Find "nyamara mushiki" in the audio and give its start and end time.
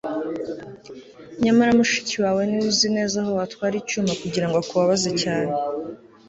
1.43-2.15